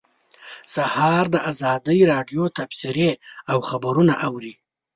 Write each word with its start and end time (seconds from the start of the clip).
سهار 0.73 1.25
د 1.31 1.35
ازادۍ 1.51 1.99
راډیو 2.11 2.43
تبصرې 2.57 3.11
او 3.51 3.57
خبرونه 3.69 4.13
اوري. 4.27 4.53